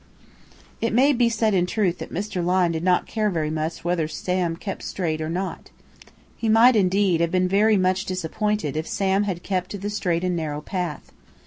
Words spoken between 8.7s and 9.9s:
if Sam had kept to